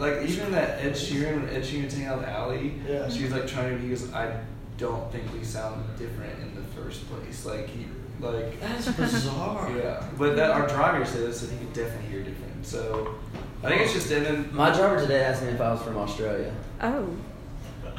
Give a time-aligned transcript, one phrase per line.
[0.00, 3.08] like even that Ed Sheeran when Ed Sheeran was hanging out with Ali, Yeah.
[3.08, 3.82] she's like trying to.
[3.82, 4.40] be goes, I
[4.78, 7.44] don't think we sound different in the first place.
[7.44, 7.86] Like he,
[8.20, 9.70] like That's bizarre.
[9.76, 10.04] yeah.
[10.18, 12.64] But that our driver said this, and he could definitely hear different.
[12.66, 13.14] So
[13.62, 15.96] I think it's just and then My driver today asked me if I was from
[15.98, 16.52] Australia.
[16.82, 17.08] Oh,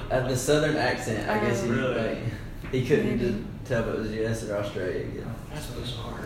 [0.09, 1.73] At the southern accent, I guess he Oh.
[1.73, 1.95] Really?
[2.07, 2.17] like,
[2.71, 3.25] he couldn't Maybe.
[3.31, 5.35] just tell if it was US or Australia again.
[5.53, 6.19] That's bizarre.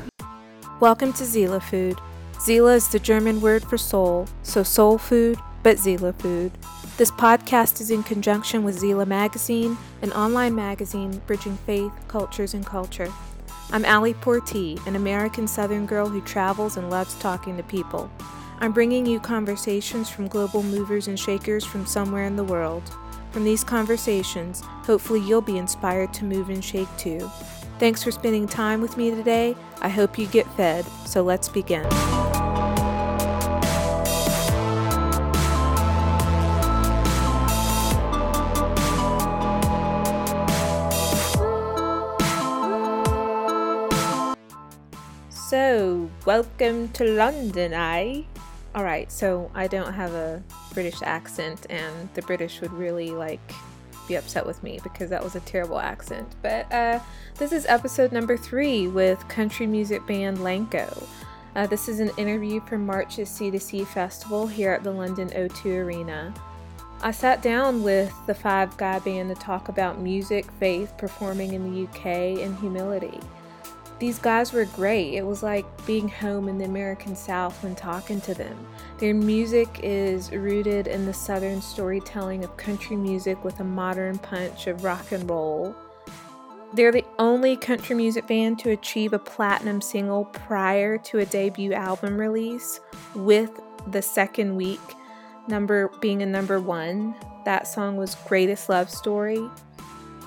[0.79, 1.99] welcome to Seele Food.
[2.39, 6.52] Seele is the German word for soul, so soul food, but Seele food.
[6.98, 12.63] This podcast is in conjunction with Seele Magazine, an online magazine bridging faith, cultures, and
[12.63, 13.12] culture.
[13.72, 18.12] I'm Allie Portee, an American Southern girl who travels and loves talking to people.
[18.59, 22.84] I'm bringing you conversations from global movers and shakers from somewhere in the world.
[23.31, 27.27] From these conversations, hopefully you'll be inspired to move and shake too.
[27.80, 29.55] Thanks for spending time with me today.
[29.81, 31.88] I hope you get fed, so let's begin.
[46.26, 48.26] Welcome to London, I.
[48.76, 50.42] Alright, so I don't have a
[50.73, 53.54] British accent, and the British would really like
[54.08, 56.28] be upset with me because that was a terrible accent.
[56.42, 57.00] But uh,
[57.36, 61.08] this is episode number three with country music band LANCO.
[61.56, 66.34] Uh, this is an interview from March's C2C Festival here at the London O2 Arena.
[67.03, 71.72] I sat down with the five guy band to talk about music, faith, performing in
[71.72, 73.20] the UK, and humility.
[73.97, 75.13] These guys were great.
[75.13, 78.67] It was like being home in the American South when talking to them.
[78.97, 84.67] Their music is rooted in the Southern storytelling of country music with a modern punch
[84.67, 85.73] of rock and roll.
[86.73, 91.71] They're the only country music band to achieve a platinum single prior to a debut
[91.71, 92.81] album release,
[93.16, 94.81] with the second week
[95.47, 97.16] number being a number one.
[97.45, 99.49] That song was Greatest Love Story.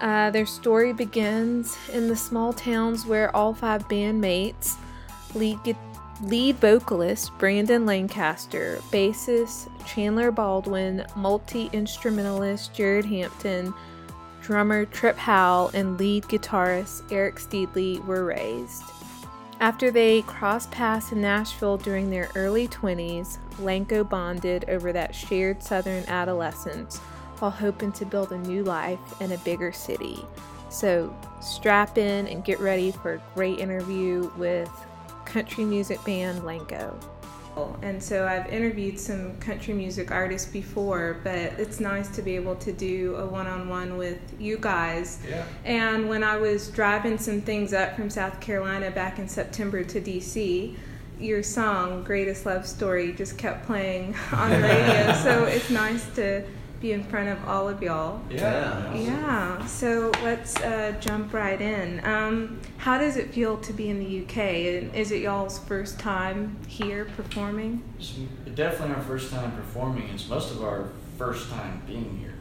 [0.01, 4.77] Uh, their story begins in the small towns where all five bandmates,
[5.35, 5.59] lead,
[6.23, 13.75] lead vocalist Brandon Lancaster, bassist Chandler Baldwin, multi instrumentalist Jared Hampton,
[14.41, 18.85] drummer Tripp Howell, and lead guitarist Eric Steedly were raised.
[19.61, 25.61] After they crossed paths in Nashville during their early 20s, LANCO bonded over that shared
[25.61, 27.01] Southern adolescence
[27.41, 30.25] while hoping to build a new life in a bigger city.
[30.71, 34.71] So strap in and get ready for a great interview with
[35.25, 36.99] country music band LANCO.
[37.83, 42.55] And so I've interviewed some country music artists before, but it's nice to be able
[42.57, 45.21] to do a one on one with you guys.
[45.29, 45.45] yeah.
[45.65, 50.01] And when I was driving some things up from South Carolina back in September to
[50.01, 50.77] DC,
[51.19, 55.13] your song, Greatest Love Story, just kept playing on the radio.
[55.23, 56.45] so it's nice to
[56.81, 58.21] be in front of all of y'all.
[58.31, 58.95] Yeah.
[58.95, 62.05] Yeah, so let's uh, jump right in.
[62.05, 64.37] Um, how does it feel to be in the UK?
[64.39, 67.83] And is it y'all's first time here performing?
[67.99, 68.13] It's
[68.55, 70.09] definitely our first time performing.
[70.11, 72.35] It's most of our first time being here.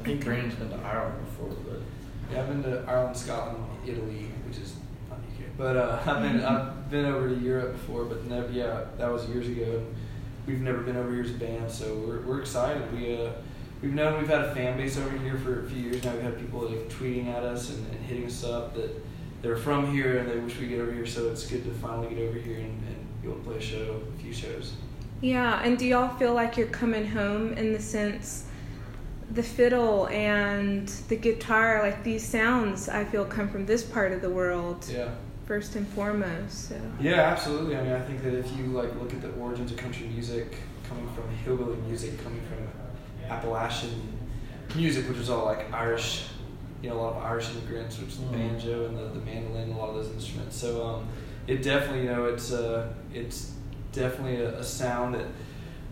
[0.00, 1.80] I think Brandon's been to Ireland before, but
[2.32, 4.74] Yeah, I've been to Ireland, Scotland, Italy, which is
[5.10, 5.46] not UK.
[5.58, 8.50] But uh, I've been I've been over to Europe before, but never.
[8.52, 9.64] Yeah, that was years ago.
[9.64, 9.94] And
[10.46, 12.92] we've never been over here as a band, so we're, we're excited.
[12.92, 13.30] We uh,
[13.82, 16.12] we've known we've had a fan base over here for a few years now.
[16.12, 18.90] We've had people like tweeting at us and, and hitting us up that
[19.42, 21.06] they're from here and they wish we get over here.
[21.06, 23.60] So it's good to finally get over here and, and be able to play a
[23.60, 24.74] show, a few shows.
[25.20, 28.46] Yeah, and do y'all feel like you're coming home in the sense
[29.30, 34.20] the fiddle and the guitar, like these sounds, I feel come from this part of
[34.20, 35.08] the world Yeah.
[35.46, 36.68] first and foremost.
[36.68, 36.80] So.
[37.00, 37.76] Yeah, absolutely.
[37.76, 40.56] I mean, I think that if you like look at the origins of country music,
[40.88, 42.68] coming from hillbilly music, coming from
[43.32, 44.18] Appalachian
[44.74, 46.24] music, which was all like Irish,
[46.82, 48.32] you know, a lot of Irish immigrants, which is the Mhm.
[48.32, 50.56] banjo and the, the mandolin, a lot of those instruments.
[50.56, 51.08] So um,
[51.46, 53.52] it definitely, you know, it's uh, it's
[53.92, 55.26] definitely a, a sound that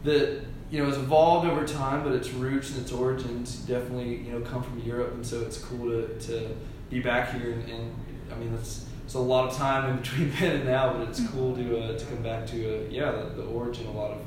[0.04, 4.32] that you know has evolved over time, but its roots and its origins definitely you
[4.32, 6.48] know come from Europe, and so it's cool to, to
[6.88, 7.52] be back here.
[7.52, 7.92] And, and
[8.32, 11.20] I mean, it's it's a lot of time in between then and now, but it's
[11.28, 14.18] cool to uh, to come back to uh, yeah the, the origin a lot of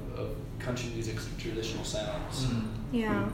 [0.64, 2.48] country music's traditional sounds.
[2.92, 3.30] Yeah.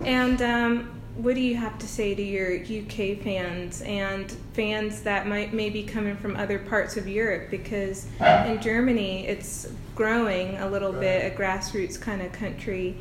[0.00, 5.26] And um, what do you have to say to your UK fans and fans that
[5.26, 7.50] might may be coming from other parts of Europe?
[7.50, 12.96] Because in Germany, it's growing a little bit, a grassroots kind of country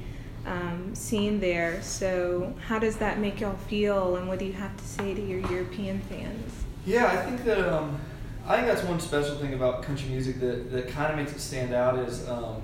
[0.45, 1.81] um, scene there.
[1.81, 5.21] So, how does that make y'all feel, and what do you have to say to
[5.21, 6.63] your European fans?
[6.86, 8.00] Yeah, I think that um,
[8.45, 11.39] I think that's one special thing about country music that, that kind of makes it
[11.39, 12.62] stand out is um,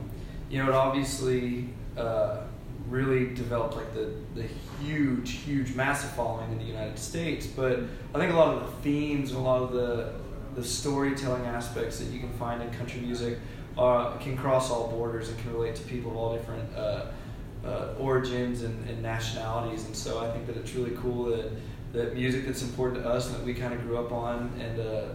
[0.49, 2.41] you know it obviously uh,
[2.87, 4.45] really developed like the the
[4.81, 7.45] huge, huge, massive following in the United States.
[7.45, 7.81] But
[8.13, 10.13] I think a lot of the themes and a lot of the
[10.55, 13.37] the storytelling aspects that you can find in country music
[14.19, 17.05] can cross all borders and can relate to people of all different uh,
[17.65, 19.85] uh, origins and, and nationalities.
[19.85, 21.51] And so I think that it's really cool that
[21.93, 24.79] that music that's important to us and that we kind of grew up on and
[24.79, 25.05] uh,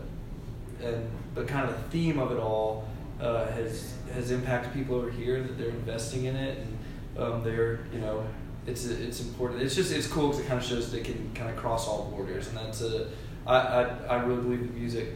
[0.83, 2.89] and but kind of the theme of it all
[3.25, 6.79] uh, has has impacted people over here that they're investing in it and
[7.19, 8.25] um, they're you know
[8.67, 9.63] it's it's important.
[9.63, 12.11] It's just it's cool because it kind of shows they can kind of cross all
[12.15, 13.09] borders and that's a
[13.47, 15.09] I, I, I really believe that music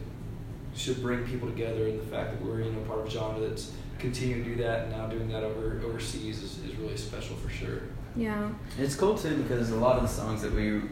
[0.74, 3.40] should bring people together and the fact that we're you know part of a genre
[3.40, 7.36] that's continuing to do that and now doing that over overseas is, is really special
[7.36, 7.82] for sure.
[8.16, 8.50] Yeah.
[8.78, 10.82] It's cool too because a lot of the songs that we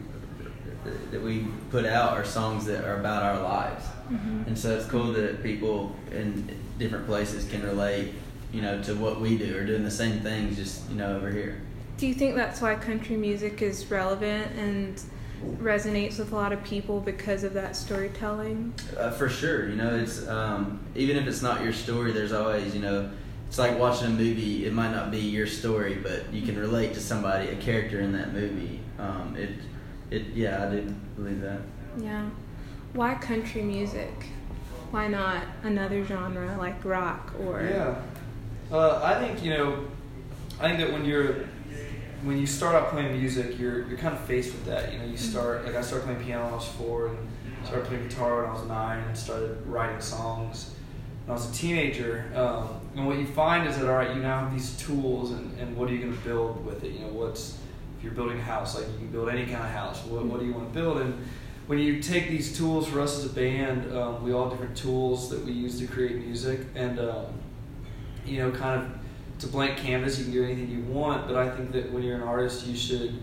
[1.11, 4.85] that we put out are songs that are about our lives, hmm and so it's
[4.85, 8.13] cool that people in different places can relate,
[8.53, 11.31] you know, to what we do or doing the same things, just you know, over
[11.31, 11.61] here.
[11.97, 15.01] Do you think that's why country music is relevant and
[15.59, 18.73] resonates with a lot of people because of that storytelling?
[18.97, 22.75] Uh, for sure, you know, it's um, even if it's not your story, there's always,
[22.75, 23.09] you know,
[23.47, 24.65] it's like watching a movie.
[24.65, 28.11] It might not be your story, but you can relate to somebody, a character in
[28.13, 28.79] that movie.
[28.99, 29.51] Um, it,
[30.11, 30.81] it, yeah, I do
[31.15, 31.61] believe that.
[31.99, 32.29] Yeah.
[32.93, 34.11] Why country music?
[34.91, 38.01] Why not another genre like rock or Yeah,
[38.71, 39.85] uh, I think you know,
[40.59, 41.45] I think that when you're
[42.23, 44.93] when you start out playing music, you're you're kind of faced with that.
[44.93, 47.17] You know, you start like I started playing piano when I was four, and
[47.65, 50.73] started playing guitar when I was nine, and started writing songs
[51.25, 52.31] when I was a teenager.
[52.35, 55.57] Um, and what you find is that all right, you now have these tools, and,
[55.59, 56.93] and what are you going to build with it?
[56.93, 57.57] You know, what's
[57.97, 60.03] if you're building a house, like you can build any kind of house.
[60.05, 61.01] What, what do you want to build?
[61.01, 61.27] And
[61.67, 64.77] when you take these tools for us as a band, um, we all have different
[64.77, 67.25] tools that we use to create music, and um,
[68.25, 68.89] you know, kind of
[69.35, 70.17] it's a blank canvas.
[70.17, 72.75] You can do anything you want, but I think that when you're an artist, you
[72.75, 73.19] should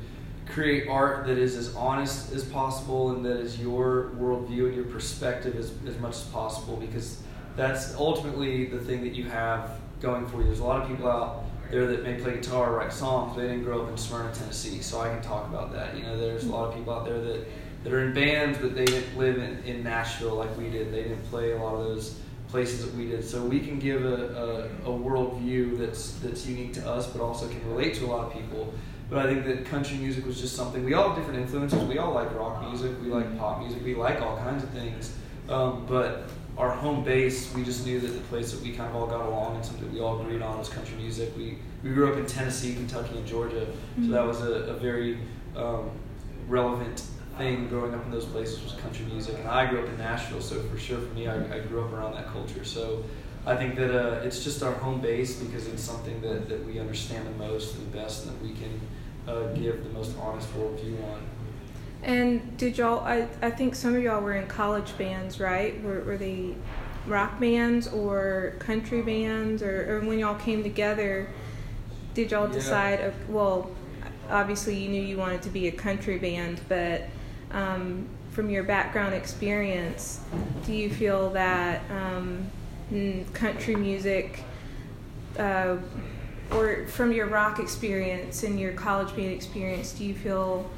[0.48, 4.84] create art that is as honest as possible and that is your worldview and your
[4.84, 7.22] perspective as, as much as possible because
[7.56, 10.44] that's ultimately the thing that you have going for you.
[10.44, 13.42] There's a lot of people out there that may play guitar or write songs, but
[13.42, 15.96] they didn't grow up in Smyrna, Tennessee, so I can talk about that.
[15.96, 17.46] You know, there's a lot of people out there that,
[17.84, 20.92] that are in bands, but they didn't live in, in Nashville like we did.
[20.92, 23.24] They didn't play a lot of those places that we did.
[23.24, 27.46] So we can give a, a, a worldview that's that's unique to us, but also
[27.48, 28.72] can relate to a lot of people.
[29.10, 30.82] But I think that country music was just something.
[30.82, 31.84] We all have different influences.
[31.84, 32.92] We all like rock music.
[33.02, 33.84] We like pop music.
[33.84, 35.14] We like all kinds of things.
[35.48, 38.96] Um, but our home base, we just knew that the place that we kind of
[38.96, 41.36] all got along and something that we all agreed on was country music.
[41.36, 43.66] We we grew up in Tennessee, Kentucky, and Georgia,
[44.00, 45.18] so that was a, a very
[45.54, 45.90] um,
[46.48, 47.02] relevant
[47.36, 49.38] thing growing up in those places was country music.
[49.38, 51.92] And I grew up in Nashville, so for sure for me, I, I grew up
[51.92, 52.64] around that culture.
[52.64, 53.04] So
[53.46, 56.78] I think that uh, it's just our home base because it's something that, that we
[56.78, 58.80] understand the most and the best, and that we can
[59.28, 61.20] uh, give the most honest worldview on.
[62.02, 63.00] And did y'all?
[63.00, 65.82] I, I think some of y'all were in college bands, right?
[65.82, 66.54] Were, were they
[67.06, 71.28] rock bands or country bands, or, or when y'all came together,
[72.14, 72.52] did y'all Yeah.
[72.54, 73.14] decide?
[73.28, 73.70] Well,
[74.30, 77.02] obviously you knew you wanted to be a country band, but
[77.54, 80.20] um, from your background experience,
[80.66, 82.50] do you feel that um,
[83.32, 84.40] country music?
[85.38, 85.76] Uh,
[86.52, 90.70] or from your rock experience and your college band experience, do you feel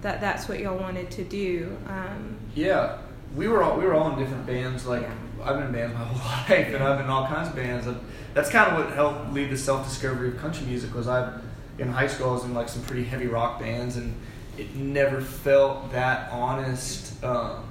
[0.00, 1.76] that that's what y'all wanted to do?
[1.86, 2.98] Um, Yeah,
[3.36, 4.86] we were all we were all in different bands.
[4.86, 5.14] Like Yeah.
[5.44, 7.86] I've been in bands my whole life, and I've been in all kinds of bands.
[7.86, 8.00] And
[8.34, 10.94] that's kind of what helped lead the self discovery of country music.
[10.94, 11.38] Was I
[11.78, 12.30] in high school?
[12.30, 14.14] I was in like some pretty heavy rock bands, and
[14.58, 17.22] it never felt that honest.
[17.24, 17.64] Um,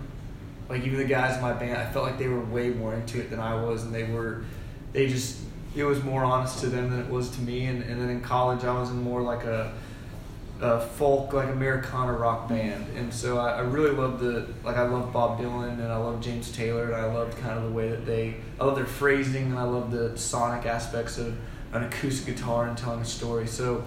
[0.69, 3.19] like even the guys in my band, I felt like they were way more into
[3.19, 4.45] it than I was, and they were,
[4.93, 5.39] they just
[5.75, 7.65] it was more honest to them than it was to me.
[7.65, 9.73] And, and then in college, I was in more like a
[10.61, 14.87] a folk like Americana rock band, and so I, I really loved the like I
[14.87, 17.89] loved Bob Dylan and I loved James Taylor and I loved kind of the way
[17.89, 21.35] that they I love their phrasing and I love the sonic aspects of
[21.73, 23.47] an acoustic guitar and telling a story.
[23.47, 23.83] So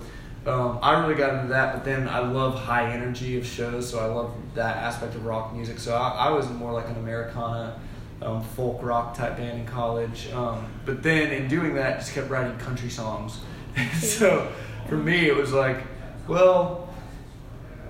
[0.46, 3.98] um, I really got into that, but then I love high energy of shows, so
[3.98, 5.78] I love that aspect of rock music.
[5.78, 7.78] So I, I was more like an Americana.
[8.22, 12.30] Um, folk rock type band in college, um, but then in doing that, just kept
[12.30, 13.40] writing country songs.
[14.00, 14.50] so
[14.88, 15.78] for me, it was like,
[16.26, 16.88] well,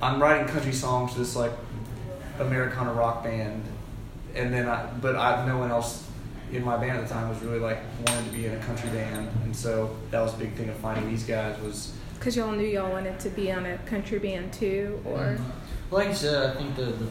[0.02, 1.52] I'm writing country songs for this like
[2.40, 3.64] Americana rock band,
[4.34, 6.08] and then I, but I, no one else
[6.50, 8.90] in my band at the time was really like wanted to be in a country
[8.90, 11.94] band, and so that was a big thing of finding these guys was
[12.25, 15.37] Cause y'all knew y'all wanted to be on a country band too, or
[15.90, 17.11] Like I said, I think the, the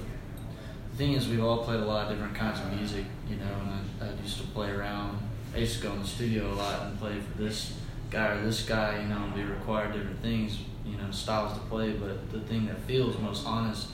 [0.96, 3.88] thing is we've all played a lot of different kinds of music, you know, and
[4.02, 5.20] I, I used to play around.
[5.54, 7.78] I used to go in the studio a lot and play for this
[8.10, 11.64] guy or this guy, you know, and we required different things, you know, styles to
[11.66, 11.92] play.
[11.92, 13.90] But the thing that feels most honest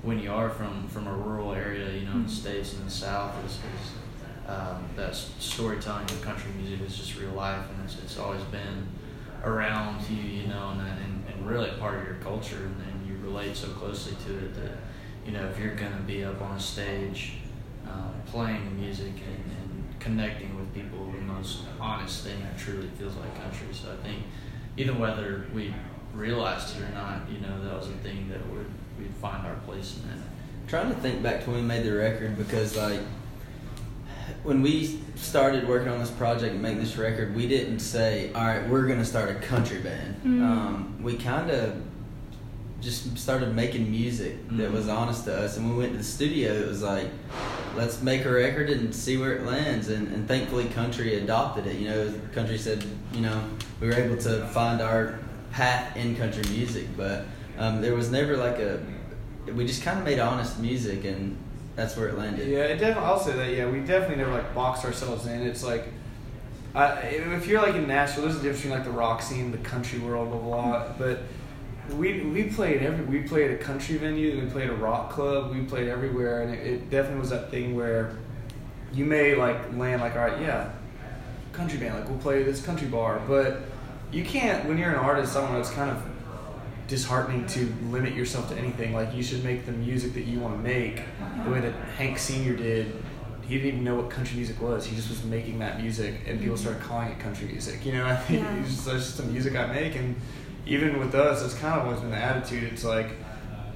[0.00, 2.90] when you are from from a rural area, you know, in the states and the
[2.90, 7.98] south, is, is um, that storytelling of country music is just real life, and it's,
[7.98, 8.88] it's always been
[9.44, 13.16] around you, you know, and, and, and really part of your culture, and, and you
[13.24, 14.72] relate so closely to it that,
[15.26, 17.34] you know, if you're going to be up on a stage
[17.88, 23.14] um, playing music and, and connecting with people, the most honest thing that truly feels
[23.16, 23.68] like country.
[23.72, 24.22] So I think
[24.76, 25.74] either whether we
[26.14, 28.66] realized it or not, you know, that was a thing that would
[28.98, 30.26] we'd find our place in that.
[30.68, 33.00] trying to think back to when we made the record because like
[34.42, 38.44] when we started working on this project and make this record, we didn't say, "All
[38.44, 40.42] right, we're gonna start a country band." Mm.
[40.42, 41.74] Um, we kind of
[42.80, 44.72] just started making music that Mhm.
[44.72, 47.08] was honest to us, and when we went to the studio, it was like,
[47.76, 51.76] "Let's make a record and see where it lands." And, and thankfully, country adopted it.
[51.78, 52.84] You know, country said,
[53.14, 53.40] you know,
[53.80, 55.14] we were able to find our
[55.52, 57.24] path in country music, but
[57.58, 58.80] um, there was never like a.
[59.54, 61.36] We just kind of made honest music, and
[61.74, 62.48] that's where it landed.
[62.48, 62.96] Yeah, it.
[62.96, 63.50] I'll say that.
[63.50, 65.42] Yeah, we definitely never like boxed ourselves in.
[65.42, 65.88] It's like,
[66.74, 69.58] I, if you're like in Nashville, there's a difference between like the rock scene, the
[69.58, 70.92] country world, blah blah.
[70.98, 71.20] But
[71.96, 73.04] we we played every.
[73.04, 74.40] We played a country venue.
[74.40, 75.52] We played a rock club.
[75.52, 78.16] We played everywhere, and it, it definitely was that thing where
[78.92, 80.70] you may like land like, all right, yeah,
[81.52, 81.98] country band.
[81.98, 83.62] Like we'll play this country bar, but
[84.10, 85.32] you can't when you're an artist.
[85.32, 86.02] I Someone that's kind of
[86.86, 88.94] disheartening to limit yourself to anything.
[88.94, 91.00] Like you should make the music that you want to make.
[91.44, 92.92] The way that Hank Senior did,
[93.42, 94.86] he didn't even know what country music was.
[94.86, 96.62] He just was making that music, and people mm-hmm.
[96.62, 97.84] started calling it country music.
[97.84, 98.56] You know, I think Yeah.
[98.56, 100.16] it's just, that's just the music I make, and
[100.66, 102.64] even with us, it's kind of always been the attitude.
[102.72, 103.08] It's like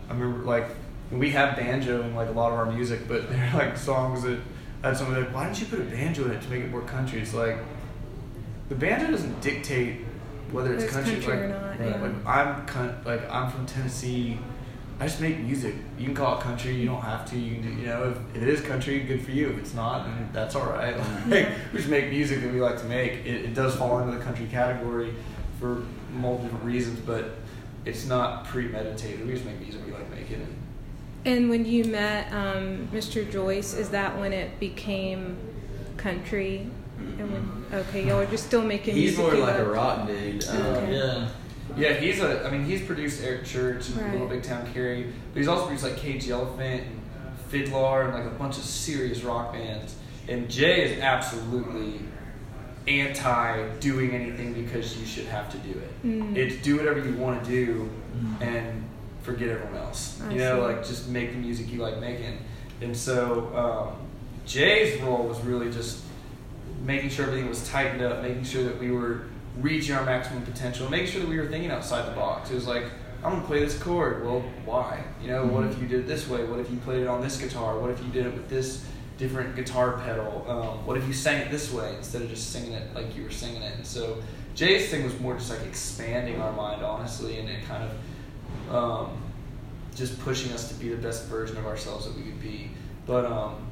[0.09, 0.67] I remember like
[1.11, 4.39] we have banjo in like a lot of our music, but they're like songs that
[4.83, 6.71] I had someone like, why didn't you put a banjo in it to make it
[6.71, 7.21] more country?
[7.21, 7.59] It's like
[8.69, 10.05] the banjo doesn't dictate
[10.53, 12.03] whether it's, It's country, country like, or not, like, yeah.
[12.03, 14.39] like, I'm like I'm from Tennessee.
[14.99, 15.75] I just make music.
[15.99, 16.75] You can call it country.
[16.75, 17.39] You don't have to.
[17.39, 17.81] You can do.
[17.83, 19.51] You know, if, if it is country, good for you.
[19.51, 20.97] If it's not, then that's all right.
[21.29, 23.13] Like, we just make music that we like to make.
[23.27, 25.13] It, it does fall into the country category
[25.61, 27.33] for multiple reasons, but
[27.85, 29.27] it's not premeditated.
[29.27, 30.37] We just make music we like making.
[30.37, 30.57] And
[31.27, 33.31] And when you met um, Mr.
[33.31, 35.37] Joyce, is that when it became
[35.99, 36.71] country?
[37.19, 39.19] And when okay, y'all are just still making music.
[39.19, 39.25] He's music.
[39.25, 39.77] more you like a loved?
[39.77, 40.45] rock dude.
[40.49, 40.95] Um, Okay.
[40.97, 41.29] Yeah.
[41.77, 42.47] Yeah, he's a.
[42.47, 44.13] I mean, he's produced Eric Church and Right.
[44.13, 47.01] Little Big Town Carrie, but he's also produced like Cage the Elephant and
[47.51, 49.95] FIDLAR and like a bunch of serious rock bands.
[50.29, 52.01] And Jay is absolutely
[52.89, 56.07] anti doing anything because you should have to do it.
[56.07, 56.37] Mm.
[56.37, 58.43] It's do whatever you want to do Mhm.
[58.43, 58.85] and
[59.23, 60.21] forget everyone else.
[60.25, 60.75] I you know, see.
[60.75, 62.39] like just make the music you like making.
[62.81, 63.97] And so um,
[64.47, 66.01] Jay's role was really just
[66.85, 69.23] making sure everything was tightened up, making sure that we were
[69.59, 72.51] reaching our maximum potential, making sure that we were thinking outside the box.
[72.51, 72.85] It was like,
[73.25, 74.25] I'm gonna play this chord.
[74.25, 75.03] Well, why?
[75.23, 76.45] You know, what if you did it this way?
[76.45, 77.79] What if you played it on this guitar?
[77.79, 78.85] What if you did it with this
[79.19, 80.45] different guitar pedal?
[80.49, 83.25] Um, what if you sang it this way instead of just singing it like you
[83.25, 83.75] were singing it?
[83.75, 84.23] And so
[84.55, 89.23] Jay's thing was more just like expanding our mind, honestly, and it kind of um,
[89.95, 92.71] just pushing us to be the best version of ourselves that we could be.
[93.07, 93.66] But um,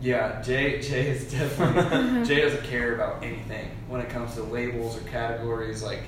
[0.00, 4.96] yeah, Jay Jay is definitely Jay doesn't care about anything when it comes to labels
[4.96, 5.82] or categories.
[5.82, 6.02] Like,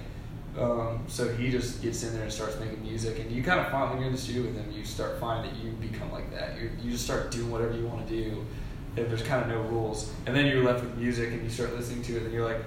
[0.59, 3.71] um, so he just gets in there and starts making music, and you kind of
[3.71, 6.31] find when you're in the studio with him, you start finding that you become like
[6.33, 6.59] that.
[6.59, 8.45] You you just start doing whatever you want to do,
[8.97, 10.13] and there's kind of no rules.
[10.27, 12.63] And then you're left with music, and you start listening to it, and you're like.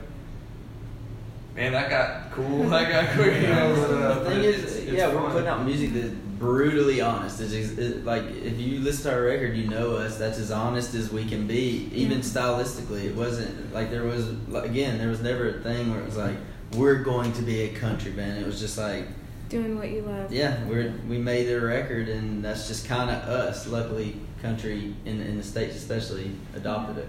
[1.54, 2.70] Man, that got cool.
[2.70, 5.94] That got cool You know, but, the thing is, it's yeah, we're putting out music
[5.94, 7.40] that's brutally honest.
[7.42, 10.18] It's, ex- it, like if you listen to our record, you know us.
[10.18, 12.24] That's as honest as we can be, even Yeah.
[12.24, 13.06] stylistically.
[13.06, 16.18] It wasn't like there was like, again, there was never a thing where it was
[16.18, 16.36] like
[16.74, 18.40] we're going to be a country band.
[18.40, 19.06] It was just like
[19.50, 20.32] Doing what you love.
[20.32, 23.68] yeah, we're we made a record, and that's just kind of us.
[23.68, 27.08] Luckily, country in in the states especially adopted it.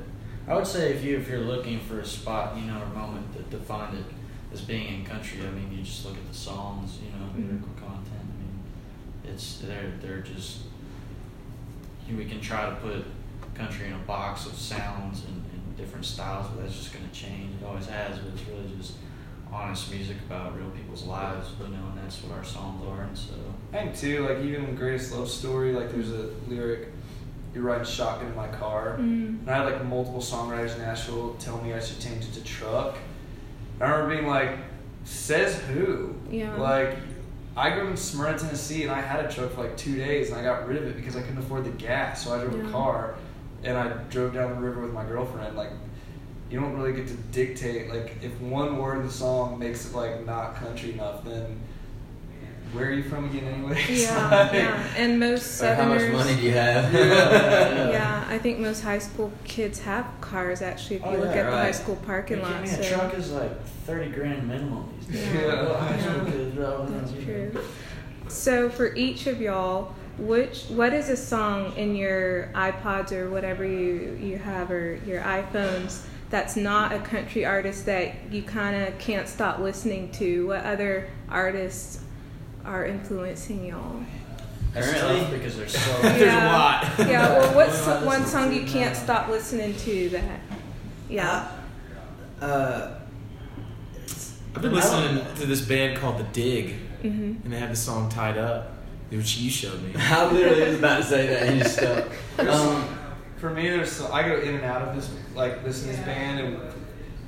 [0.48, 3.32] I would say if you if you're looking for a spot, you know, or moment
[3.34, 4.04] that defined it
[4.52, 7.48] as being in country, I mean, you just look at the songs, you know, Mhm.
[7.48, 8.20] lyrical content.
[8.20, 10.58] I mean, it's they're they're just
[12.08, 13.04] you, we can try to put
[13.54, 17.14] country in a box of sounds and, and different styles, but that's just going to
[17.14, 17.50] change.
[17.60, 18.94] It always has, but it's really just
[19.52, 23.02] honest music about real people's lives, you know, and that's what our songs are.
[23.02, 23.34] And so,
[23.72, 26.88] and too, like even the Greatest Love Story, like there's a lyric,
[27.54, 29.40] "You're riding shotgun in my car," Mm.
[29.40, 32.42] and I had like multiple songwriters in Nashville tell me I should change it to
[32.42, 32.96] truck.
[33.82, 34.56] I remember being like,
[35.04, 36.54] "Says who?" Yeah.
[36.56, 36.96] Like,
[37.56, 40.30] I grew up in Smyrna, Tennessee, and I had a truck for like two days,
[40.30, 42.56] and I got rid of it because I couldn't afford the gas, so I drove
[42.56, 42.68] Yeah.
[42.68, 43.14] a car,
[43.64, 45.56] and I drove down the river with my girlfriend.
[45.56, 45.70] Like,
[46.50, 47.88] you don't really get to dictate.
[47.88, 51.58] Like if one word in the song makes it like not country enough, then
[52.72, 53.84] where are you from again anyway?
[53.88, 54.94] Yeah, yeah.
[54.96, 56.92] And most Or how much money do you have?
[56.92, 57.90] Yeah.
[57.90, 60.62] Yeah, I think most high school kids have cars.
[60.62, 62.64] Actually, if oh, you Oh, look yeah, at the high school parking Are you lot.
[62.64, 62.84] kidding me?
[62.86, 65.34] So a truck is like thirty grand minimum these days.
[65.34, 65.68] Yeah.
[65.68, 66.30] What high school Yeah.
[66.30, 67.64] kids that's true.
[68.28, 73.64] So for each of y'all, which what is a song in your iPods or whatever
[73.64, 78.98] you you have or your iPhones that's not a country artist that you kind of
[78.98, 80.46] can't stop listening to?
[80.46, 82.01] What other artists
[82.64, 84.02] are influencing y'all?
[84.72, 85.20] That's Currently?
[85.20, 86.84] tough because there's so There's a lot.
[86.98, 87.28] Yeah.
[87.38, 89.02] Well, what's What one song you can't now?
[89.02, 90.40] stop listening to that?
[91.10, 91.48] Yeah.
[92.40, 92.94] Uh,
[94.54, 98.08] I've been listening to this band called The Dig, hmm and they have the song
[98.08, 98.70] Tied Up,
[99.10, 99.92] which you showed me.
[99.96, 102.10] I literally was about to say that and you stopped.
[102.38, 102.98] Um,
[103.38, 106.40] For me, there's so, I go in and out of this like this this band,
[106.40, 106.60] and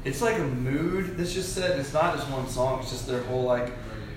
[0.05, 1.79] it's like a mood that's just set.
[1.79, 2.81] It's not just one song.
[2.81, 3.73] It's just their whole like.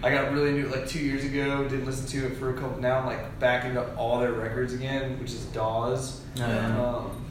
[0.07, 1.67] I got really into it like two years ago.
[1.67, 2.79] Didn't listen to it for a couple.
[2.79, 6.21] Now I'm like back into all their records again, which is Dawes.
[6.37, 6.81] Oh, yeah.
[6.81, 7.25] Um,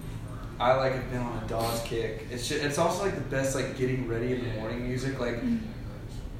[0.60, 2.26] I like have been on a Dawes kick.
[2.30, 5.18] It's just, it's also like the best like getting ready in the morning music.
[5.18, 5.40] Like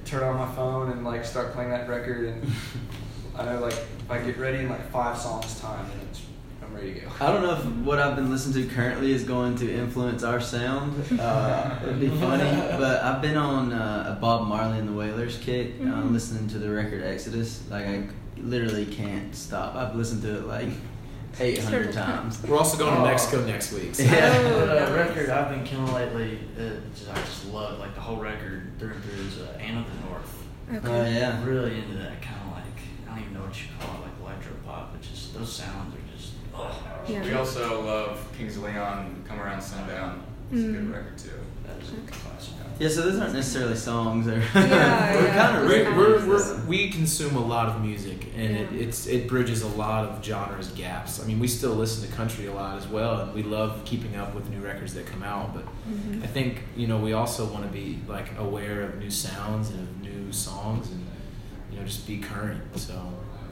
[0.04, 2.52] turn on my phone and like start playing that record, and
[3.36, 6.20] I know like if I get ready in like five songs time, then it's,
[6.66, 7.08] I'm ready to go.
[7.20, 10.40] I don't know if what I've been listening to currently is going to influence our
[10.40, 10.94] sound.
[11.18, 15.38] Uh, it'd be funny, but I've been on uh, a Bob Marley and the Wailers
[15.38, 16.12] kick, uh, Mhm.
[16.12, 17.62] listening to the record Exodus.
[17.70, 18.08] Like I
[18.38, 19.74] literally can't stop.
[19.76, 20.68] I've listened to it like
[21.38, 22.42] 800 times.
[22.42, 23.04] We're also going to Oh.
[23.04, 23.94] Mexico next week.
[23.94, 24.02] So.
[24.04, 24.32] Yeah.
[24.44, 24.90] Oh, The nice.
[24.90, 28.92] record I've been killing lately, it just, I just love like the whole record through
[28.92, 30.42] and through is uh, Anne of the North.
[30.74, 30.88] Okay.
[30.88, 31.38] Oh yeah.
[31.38, 32.64] I'm really into that kind of like
[33.06, 34.92] I don't even know what you call it, like electro pop.
[34.92, 36.05] But just those sounds are just oh,
[37.08, 37.22] Yeah.
[37.22, 40.22] We also love Kings of Leon, Come Around Sundown.
[40.50, 40.72] It's a Mm.
[40.74, 41.30] good record too.
[41.66, 41.90] that is.
[42.78, 44.28] Yeah, so those aren't necessarily songs.
[44.28, 44.42] Or Yeah,
[45.14, 45.34] we're yeah.
[45.34, 49.26] kind of We're, we're, we're, we consume a lot of music, and it, it's it
[49.28, 51.22] bridges a lot of genres gaps.
[51.22, 54.14] I mean, we still listen to country a lot as well, and we love keeping
[54.16, 55.54] up with new records that come out.
[55.54, 56.22] But Mhm.
[56.22, 59.80] I think you know we also want to be like aware of new sounds and
[59.88, 61.06] of new songs, and
[61.72, 62.60] you know just be current.
[62.78, 62.94] So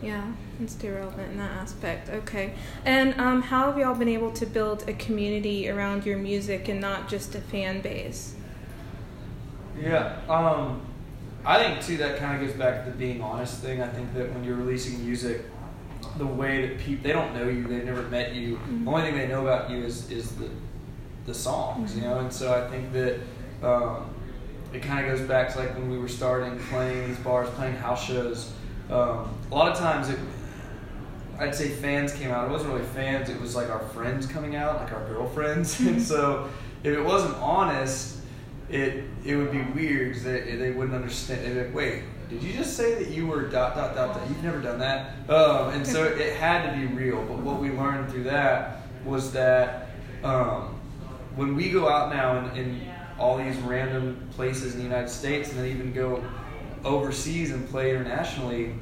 [0.04, 2.10] Yeah, and stay relevant in that aspect.
[2.10, 2.52] Okay.
[2.84, 6.80] And um, how have y'all been able to build a community around your music and
[6.80, 8.34] not just a fan base?
[9.80, 10.82] Yeah, um,
[11.44, 13.80] I think too that kind of goes back to the being honest thing.
[13.80, 15.42] I think that when you're releasing music,
[16.18, 18.56] the way that people they don't know you, they've never met you.
[18.56, 18.84] Mhm.
[18.84, 20.48] The only thing they know about you is is the
[21.26, 22.18] the songs, you know.
[22.18, 23.20] And so I think that
[23.62, 24.10] um,
[24.72, 27.76] it kind of goes back to like when we were starting playing these bars, playing
[27.76, 28.52] house shows.
[28.90, 30.18] Um, a lot of times it.
[31.38, 32.48] I'd say fans came out.
[32.48, 33.28] It wasn't really fans.
[33.28, 35.80] It was like our friends coming out, like our girlfriends.
[35.86, 36.48] and so,
[36.84, 38.18] if it wasn't honest,
[38.68, 41.44] it it would be weird because they, they wouldn't understand.
[41.44, 44.28] They'd be like, "Wait, did you just say that you were dot dot dot dot?
[44.28, 47.24] You've never done that." Um, and so it, it had to be real.
[47.24, 49.88] But what we learned through that was that
[50.22, 50.80] um,
[51.36, 55.50] when we go out now in, in all these random places in the United States,
[55.50, 56.22] and then even go
[56.84, 58.74] overseas and play internationally,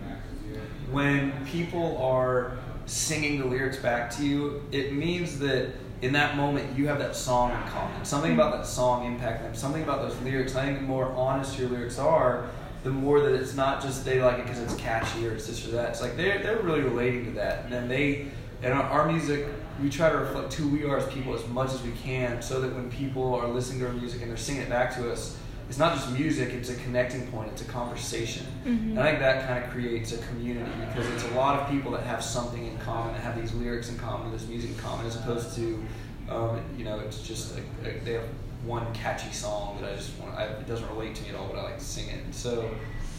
[0.90, 6.76] when people are singing the lyrics back to you, it means that in that moment
[6.76, 8.04] you have that song in common.
[8.04, 9.54] Something about that song impacting them.
[9.54, 10.54] Something about those lyrics.
[10.56, 12.50] I think the more honest your lyrics are,
[12.82, 15.66] the more that it's not just they like it because it's catchy or it's this
[15.66, 15.90] or that.
[15.90, 18.26] It's like they're they're really relating to that, and then they
[18.62, 19.46] and our, our music.
[19.80, 22.60] We try to reflect who we are as people as much as we can, so
[22.60, 25.38] that when people are listening to our music and they're singing it back to us,
[25.68, 27.50] it's not just music; it's a connecting point.
[27.52, 28.46] It's a conversation.
[28.64, 28.90] Mhm.
[28.90, 31.90] And I think that kind of creates a community because it's a lot of people
[31.92, 35.06] that have something in common, that have these lyrics in common, this music in common,
[35.06, 35.82] as opposed to,
[36.28, 38.28] um, you know, it's just like, like they have
[38.64, 40.34] one catchy song that I just want.
[40.36, 42.24] I, it doesn't relate to me at all, but I like to sing it.
[42.24, 42.70] And so,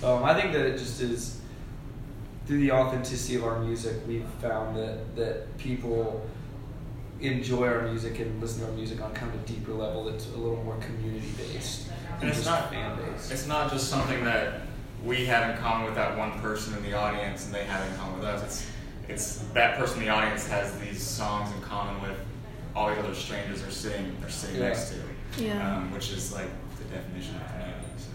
[0.03, 1.39] um, I think that it just is
[2.45, 6.25] through the authenticity of our music, we've found that that people
[7.21, 10.27] enjoy our music and listen to our music on kind of a deeper level that's
[10.27, 11.87] a little more community based
[12.21, 13.31] And it's not fan based.
[13.31, 14.61] It's not just something that
[15.03, 17.97] we have in common with that one person in the audience and they have in
[17.97, 18.43] common with us.
[18.43, 18.65] It's
[19.09, 22.17] it's that person in the audience has these songs in common with
[22.75, 24.67] all these other strangers they're sitting they're sitting Yeah.
[24.69, 25.43] next to.
[25.43, 25.77] Yeah.
[25.77, 26.47] Um, which is like
[26.77, 27.85] the definition of community.
[27.97, 28.07] So.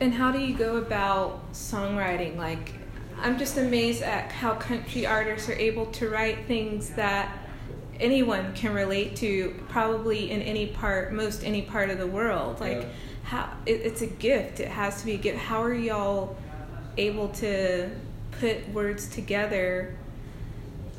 [0.00, 2.36] And how do you go about songwriting?
[2.36, 2.74] Like,
[3.20, 7.36] I'm just amazed at how country artists are able to write things that
[7.98, 12.60] anyone can relate to, probably in any part, most any part of the world.
[12.60, 12.88] Like, Yeah.
[13.26, 14.60] How it, it's a gift.
[14.60, 15.38] It has to be a gift.
[15.38, 16.36] How are y'all
[16.96, 17.90] able to
[18.40, 19.96] put words together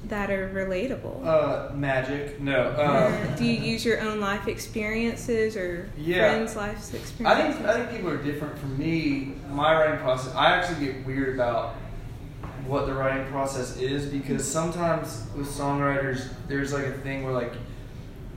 [0.06, 1.26] that are relatable?
[1.26, 2.40] Uh, magic.
[2.42, 2.70] No.
[2.78, 6.18] Um, do you use your own life experiences or Yeah.
[6.34, 7.26] friends' life experiences?
[7.26, 8.58] I think I think people are different.
[8.60, 11.76] For me, my writing process, I actually get weird about
[12.66, 17.54] what the writing process is because sometimes with songwriters, there's like a thing where like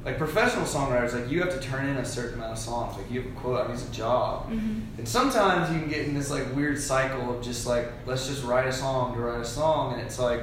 [0.04, 2.96] like professional songwriters, like you have to turn in a certain amount of songs.
[2.96, 3.60] Like you have a quote.
[3.60, 4.50] I mean, it's a job.
[4.50, 4.82] Mhm.
[4.98, 8.42] And sometimes you can get in this like weird cycle of just like let's just
[8.44, 10.42] write a song to write a song, and it's like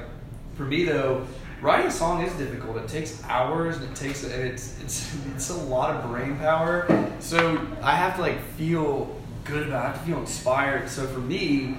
[0.55, 1.25] for me though,
[1.61, 2.77] writing a song is difficult.
[2.77, 6.85] It takes hours and it takes and it's it's it's a lot of brain power.
[7.19, 9.85] So I have to like feel good about.
[9.85, 9.87] it.
[9.87, 10.87] I have to feel inspired.
[10.87, 11.77] So for me,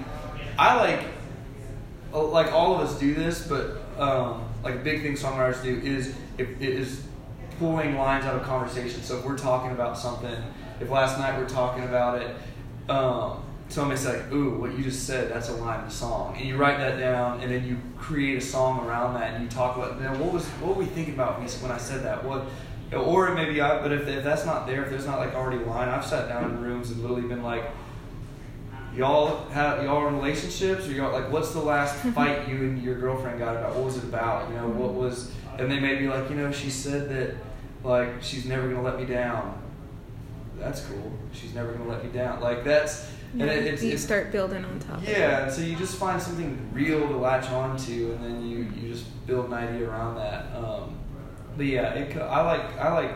[0.57, 1.05] I like
[2.13, 6.13] uh, like all of us do this, but um, like big thing songwriters do is
[6.37, 7.03] if is
[7.59, 9.03] pulling lines out of conversation.
[9.03, 10.35] So if we're talking about something,
[10.79, 12.35] if last night we're talking about it,
[12.89, 16.47] um, somebody's like, "Ooh, what you just said, that's a line in the song," and
[16.47, 19.77] you write that down, and then you create a song around that, and you talk
[19.77, 22.23] about, man, what was what were we thinking about when when I said that?
[22.23, 22.45] What
[22.95, 25.65] or maybe I, but if, if that's not there, if there's not like already a
[25.67, 27.65] line, I've sat down in rooms and literally been like,
[28.95, 32.99] y'all have y'all in relationships or y'all like what's the last fight you and your
[32.99, 36.07] girlfriend got about what was it about you know what was and they may be
[36.07, 37.35] like you know she said that
[37.83, 39.61] like she's never gonna let me down
[40.57, 44.03] that's cool she's never gonna let me down like that's and it, it's, you it's
[44.03, 48.11] start building on top yeah and so you just find something real to latch onto
[48.13, 50.97] and then you you just build an idea around that um,
[51.55, 53.11] but yeah it, co- I like I like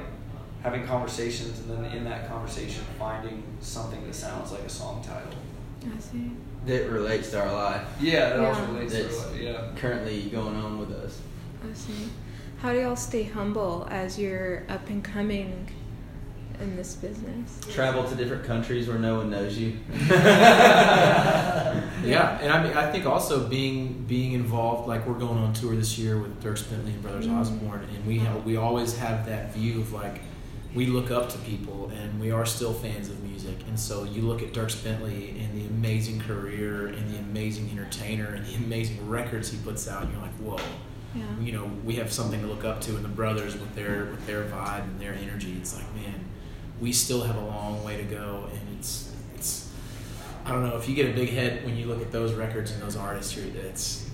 [0.61, 5.33] having conversations and then in that conversation finding something that sounds like a song title
[5.93, 6.31] I see.
[6.67, 9.41] that relates to our life yeah, that also relates That's- to it.
[9.43, 9.71] Yeah.
[9.75, 11.19] currently going on with us.
[11.69, 12.07] I see.
[12.63, 15.69] How do y'all stay humble as you're up and coming
[16.61, 17.59] in this business?
[17.69, 19.77] Travel to different countries where no one knows you.
[22.03, 25.73] Yeah, and I mean, I think also being being involved, like we're going on tour
[25.75, 27.39] this year with Dierks Bentley and Brothers Mhm.
[27.39, 30.19] Osborne, and we have, we always have that view of like
[30.75, 34.21] we look up to people, and we are still fans of music, and so you
[34.23, 39.09] look at Dierks Bentley and the amazing career and the amazing entertainer and the amazing
[39.09, 40.59] records he puts out, and you're like, whoa.
[41.15, 41.39] Yeah.
[41.39, 44.25] You know, we have something to look up to, and the brothers with their with
[44.25, 45.55] their vibe and their energy.
[45.59, 46.25] It's like, man,
[46.79, 49.69] we still have a long way to go, and it's it's.
[50.45, 52.71] I don't know if you get a big head when you look at those records
[52.71, 53.35] and those artists.
[53.35, 54.09] You're, it's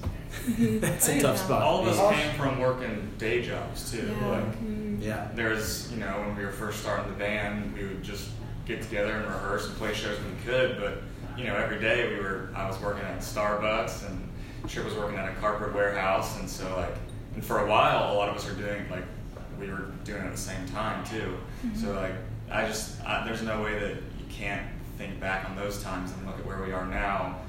[0.48, 1.64] that's a tough spot.
[1.64, 4.16] All of us be came from working day jobs too.
[4.22, 4.28] Yeah.
[4.28, 5.02] Like mm.
[5.02, 5.30] Yeah.
[5.34, 8.30] there's, you know, when we were first starting the band, we would just
[8.66, 10.80] get together and rehearse and play shows when we could.
[10.80, 11.02] But
[11.38, 14.30] you know, every day we were, I was working at Starbucks and
[14.67, 16.95] Chip was working at a cardboard warehouse, and so like,
[17.36, 19.04] and for a while, a lot of us were doing like,
[19.60, 21.38] we were doing it at the same time too.
[21.65, 21.76] Mm-hmm.
[21.76, 22.13] So like,
[22.52, 24.65] I just, I, there's no way that you can't
[24.98, 27.39] think back on those times and look at where we are now,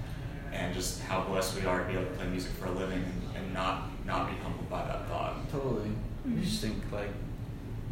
[0.53, 2.99] and just how blessed we are to be able to play music for a living
[2.99, 5.51] and, and not not be humbled by that thought.
[5.51, 5.89] Totally.
[6.25, 6.43] You mm-hmm.
[6.43, 7.11] just think like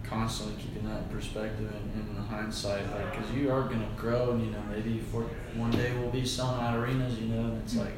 [0.04, 4.33] constantly keeping that in perspective and, and in hindsight, like because you are gonna grow,
[4.33, 5.22] and you know maybe for
[5.54, 7.85] one day we'll be selling out arenas, you know, and it's mm-hmm.
[7.85, 7.94] like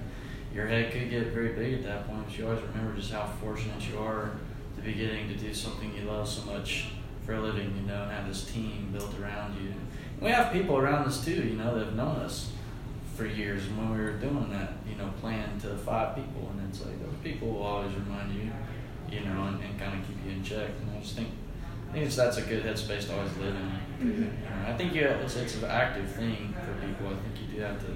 [0.54, 2.26] your head could get very big at that point.
[2.26, 4.32] But you always remember just how fortunate you are
[4.76, 6.88] to be getting to do something you love so much
[7.24, 9.68] for a living, you know, and have this team built around you.
[9.70, 9.88] And
[10.20, 12.50] we have people around us too, you know, that have known us
[13.14, 13.66] for years.
[13.66, 16.98] And when we were doing that, you know, playing to five people, and it's like
[17.00, 18.50] those people will always remind you,
[19.10, 20.70] you know, and, and kind of keep you in check.
[20.80, 21.28] And I just think,
[21.90, 23.62] I think it's, that's a good headspace to always live in.
[23.62, 24.08] Mm-hmm.
[24.08, 24.32] You know,
[24.66, 27.08] I think yeah, it's it's an active thing for people.
[27.08, 27.92] I think you do have to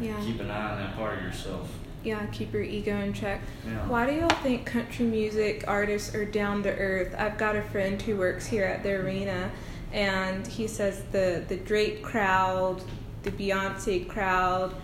[0.00, 0.20] Yeah.
[0.24, 1.70] keep an eye on that part of yourself.
[2.04, 3.40] Yeah, keep your ego in check.
[3.64, 3.86] Yeah.
[3.86, 7.14] Why do y'all think country music artists are down to earth?
[7.16, 9.50] I've got a friend who works here at the arena,
[9.92, 12.82] and he says the the Drake crowd,
[13.22, 14.74] the Beyonce crowd,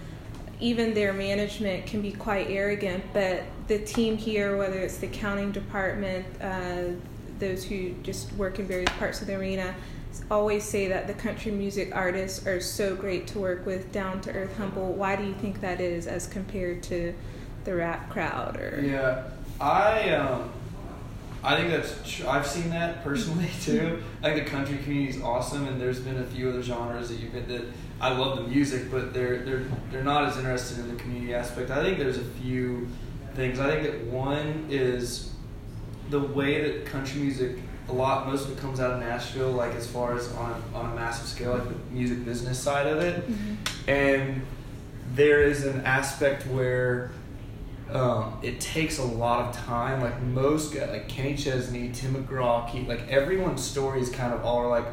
[0.61, 3.05] even their management can be quite arrogant.
[3.13, 6.95] But the team here, whether it's the counting department, uh,
[7.39, 9.75] those who just work in various parts of the arena,
[10.31, 14.33] always say that the country music artists are so great to work with, down to
[14.33, 14.93] earth, humble.
[14.93, 17.15] Why do you think that is as compared to
[17.65, 18.57] the rap crowd?
[18.57, 19.25] Or Yeah,
[19.61, 20.51] I um,
[21.43, 24.03] I think that's tr- I've seen that personally too.
[24.23, 27.17] I think the country community is awesome, and there's been a few other genres that
[27.17, 27.65] you've been that
[28.01, 31.71] I love the music, but they're they're they're not as interested in the community aspect.
[31.71, 32.89] I think there's a few
[33.35, 33.61] things.
[33.61, 35.33] I think that one is
[36.11, 39.75] the way that country music a lot most of it comes out of Nashville, like
[39.75, 42.99] as far as on a, on a massive scale, like the music business side of
[42.99, 43.25] it,
[43.87, 44.43] and
[45.15, 47.11] there is an aspect where
[47.93, 50.03] um, it takes a lot of time.
[50.03, 54.59] Like most guys, like Kenny Chesney, Tim McGraw, Keith, like everyone's stories kind of all
[54.59, 54.87] are like,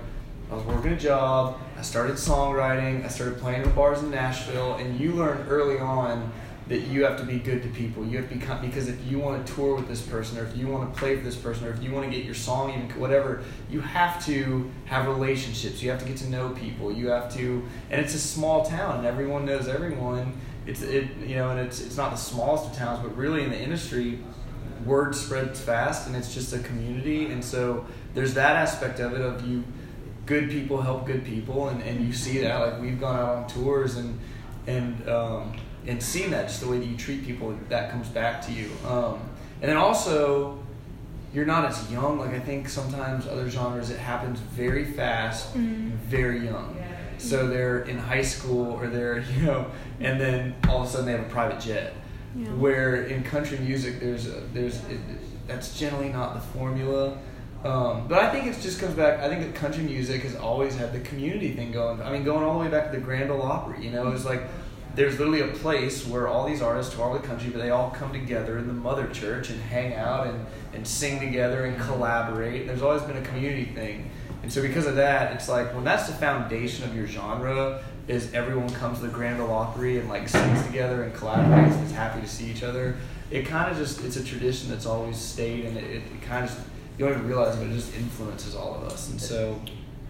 [0.49, 4.75] I was working a job, I started songwriting, I started playing in bars in Nashville,
[4.75, 6.31] and you learn early on
[6.67, 8.05] that you have to be good to people.
[8.05, 10.57] You have to become because if you want to tour with this person, or if
[10.57, 12.71] you want to play for this person, or if you want to get your song,
[12.71, 15.83] even whatever, you have to have relationships.
[15.83, 16.91] You have to get to know people.
[16.91, 20.39] You have to, and it's a small town, and everyone knows everyone.
[20.65, 23.51] It's it you know, and it's it's not the smallest of towns, but really in
[23.51, 24.19] the industry,
[24.85, 29.21] word spreads fast, and it's just a community, and so there's that aspect of it
[29.21, 29.63] of you.
[30.25, 32.59] Good people help good people, and, and you see that.
[32.59, 34.19] Like we've gone out on tours and
[34.65, 35.55] and um,
[35.87, 38.69] and seeing that just the way that you treat people that comes back to you
[38.87, 39.19] um,
[39.61, 40.57] and then also
[41.33, 45.91] you're not as young like i think sometimes other genres it happens very fast Mhm.
[46.09, 46.75] very young
[47.17, 49.65] so they're in high school or they're you know
[49.99, 51.93] and then all of a sudden they have a private jet
[52.35, 52.47] Yeah.
[52.49, 54.99] where in country music there's a, there's it,
[55.47, 57.17] that's generally not the formula
[57.63, 59.21] um, but I think it just comes back.
[59.21, 61.99] I think that country music has always had the community thing going.
[61.99, 63.83] I mean, going all the way back to the Grand Ole Opry.
[63.83, 64.43] You know, it's like
[64.95, 67.91] there's literally a place where all these artists tour all the country, but they all
[67.91, 72.65] come together in the mother church and hang out and, and sing together and collaborate.
[72.65, 74.09] There's always been a community thing.
[74.41, 78.33] And so because of that, it's like when that's the foundation of your genre is
[78.33, 81.91] everyone comes to the Grand Ole Opry and like sings together and collaborates and is
[81.91, 82.95] happy to see each other.
[83.31, 86.45] It kind of just it's a tradition that's always stayed and it, it, it kind
[86.45, 89.09] of you don't even realize but it just influences all of us.
[89.09, 89.59] And so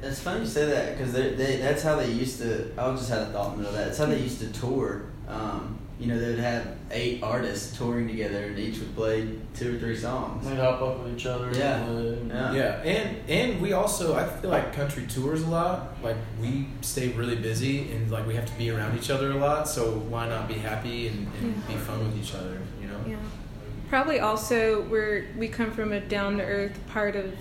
[0.05, 2.71] It's funny you say that because they, that's how they used to.
[2.77, 3.87] I just had a thought in the middle of that.
[3.89, 5.03] It's how they used to tour.
[5.27, 9.79] Um, you know, they'd have eight artists touring together, and each would play two or
[9.79, 10.45] three songs.
[10.45, 11.47] They'd hop up with each other.
[11.47, 11.85] and Yeah.
[11.85, 12.17] play.
[12.27, 12.51] Yeah.
[12.53, 15.95] Yeah, and and we also I feel like country tours a lot.
[16.03, 19.35] Like we stay really busy and like we have to be around each other a
[19.35, 19.67] lot.
[19.69, 21.75] So why not be happy and, and Yeah.
[21.75, 22.59] be fun with each other?
[22.81, 22.99] You know.
[23.07, 23.15] Yeah.
[23.89, 27.33] Probably also we're we come from a down to earth part of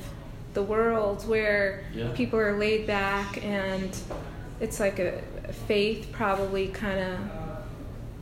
[0.54, 2.10] the world where Yeah.
[2.14, 3.94] people are laid back and
[4.60, 7.18] it's like a, a faith probably kind of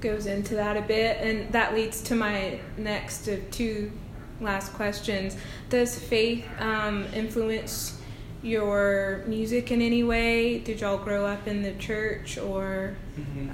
[0.01, 3.92] goes into that a bit and that leads to my next of two
[4.40, 5.37] last questions
[5.68, 8.01] does faith um, influence
[8.42, 12.97] your music in any way did y'all grow up in the church or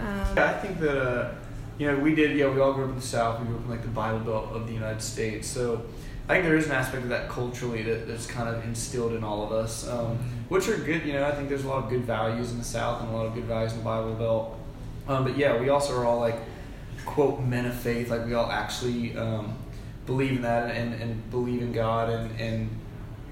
[0.00, 1.34] um, Yeah, I think that uh,
[1.78, 2.36] you know we did.
[2.36, 3.38] Yeah, we all grew up in the South.
[3.40, 5.46] We grew up in like the Bible Belt of the United States.
[5.46, 5.82] So
[6.28, 9.24] I think there is an aspect of that culturally that, that's kind of instilled in
[9.24, 10.18] all of us, um,
[10.50, 11.06] which are good.
[11.06, 13.16] You know, I think there's a lot of good values in the South and a
[13.16, 14.58] lot of good values in the Bible Belt.
[15.08, 16.36] Um, but yeah, we also are all like
[17.06, 18.10] quote men of faith.
[18.10, 19.56] Like we all actually um,
[20.04, 22.70] believe in that and, and believe in God and and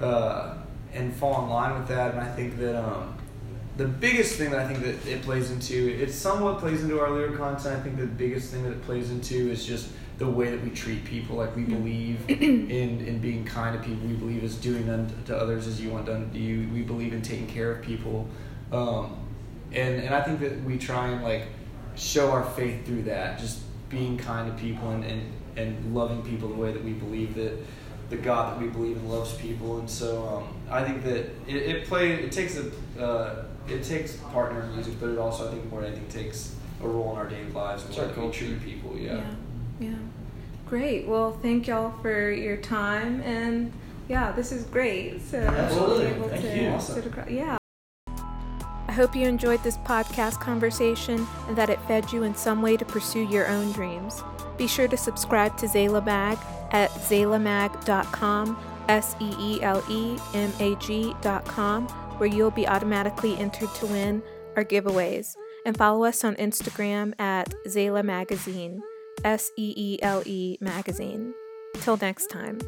[0.01, 0.55] uh,
[0.95, 2.13] and fall in line with that.
[2.13, 2.83] And I think that.
[2.83, 3.13] Um,
[3.77, 7.11] the biggest thing that I think that it plays into, it somewhat plays into our
[7.11, 7.79] lyric content.
[7.79, 10.71] I think the biggest thing that it plays into is just the way that we
[10.71, 11.37] treat people.
[11.37, 14.07] Like we believe in in being kind to people.
[14.09, 16.69] We believe as doing unto others as you want done to you.
[16.73, 18.29] We believe in taking care of people,
[18.73, 19.17] um,
[19.73, 21.49] and and I think that we try and like
[21.95, 26.49] show our faith through that, just being kind to people and and, and loving people
[26.49, 27.53] the way that we believe that
[28.09, 31.57] the God that we believe in loves people, and so um, I think that it,
[31.57, 32.71] it play it takes a
[33.03, 36.55] uh, it takes part in music, but it also I think more than anything takes
[36.83, 38.97] a role in our daily lives and It's the our way that we treat people.
[38.97, 39.15] Yeah.
[39.15, 39.35] yeah.
[39.81, 39.95] Yeah.
[40.69, 41.07] Great.
[41.07, 43.73] Well, thank y'all for your time and
[44.09, 45.21] yeah, this is great.
[45.23, 46.07] So Absolutely.
[46.07, 46.81] able Thank to you.
[46.81, 47.57] sit across- yeah.
[48.89, 52.77] I hope you enjoyed this podcast conversation and that it fed you in some way
[52.77, 54.23] to pursue your own dreams.
[54.57, 56.39] Be sure to subscribe to Seele Mag
[56.73, 58.57] at seelemag.com,
[58.89, 64.23] S E E L E M A G.com, where you'll be automatically entered to win
[64.57, 65.37] our giveaways.
[65.67, 68.83] And follow us on Instagram at Seele Magazine,
[69.25, 71.35] S E E L E Magazine.
[71.81, 72.59] Till next time.